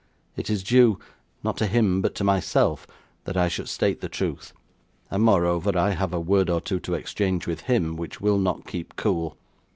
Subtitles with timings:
[0.35, 0.97] It is due
[1.43, 2.87] not to him, but to myself
[3.25, 4.51] that I should state the truth;
[5.11, 8.65] and moreover, I have a word or two to exchange with him, which will not
[8.65, 9.37] keep cool.